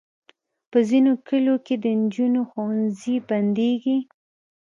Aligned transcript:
په 0.71 0.77
ځینو 0.89 1.11
کلیو 1.27 1.55
کې 1.65 1.75
د 1.83 1.85
انجونو 1.97 2.41
ښوونځي 2.49 3.15
بندېږي. 3.29 3.97